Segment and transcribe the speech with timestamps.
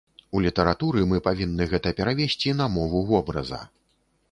[0.37, 3.63] У літаратуры мы павінны гэта перавесці на мову вобраза.